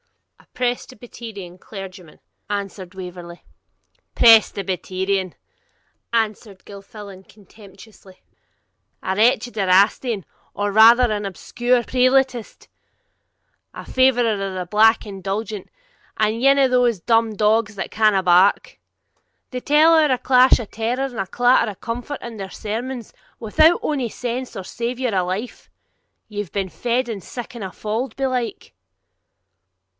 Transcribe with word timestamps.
'A 0.39 0.47
Presbyterian 0.55 1.59
clergyman,' 1.59 2.19
answered 2.49 2.95
Waverley. 2.95 3.45
'Presbyterian!' 4.15 5.35
answered 6.11 6.65
Gilfillan 6.65 7.23
contemptuously; 7.23 8.21
'a 9.03 9.15
wretched 9.15 9.55
Erastian, 9.55 10.25
or 10.55 10.71
rather 10.71 11.09
an 11.11 11.25
obscure 11.25 11.83
Prelatist, 11.83 12.67
a 13.75 13.85
favourer 13.85 14.33
of 14.33 14.39
the 14.55 14.65
black 14.69 15.05
indulgence, 15.05 15.69
ane 16.19 16.57
of 16.57 16.71
thae 16.71 16.93
dumb 17.05 17.35
dogs 17.35 17.75
that 17.75 17.91
canna 17.91 18.23
bark; 18.23 18.79
they 19.51 19.59
tell 19.59 19.93
ower 19.95 20.11
a 20.11 20.17
clash 20.17 20.59
o' 20.59 20.65
terror 20.65 21.03
and 21.05 21.19
a 21.19 21.27
clatter 21.27 21.71
o' 21.71 21.75
comfort 21.75 22.21
in 22.23 22.37
their 22.37 22.49
sermons, 22.51 23.13
without 23.39 23.79
ony 23.83 24.09
sense, 24.09 24.55
or 24.55 24.63
savour, 24.63 25.13
or 25.15 25.21
life. 25.23 25.69
Ye've 26.27 26.51
been 26.51 26.69
fed 26.69 27.07
in 27.07 27.21
siccan 27.21 27.61
a 27.63 27.69
fauld, 27.71 28.15
belike?' 28.15 28.73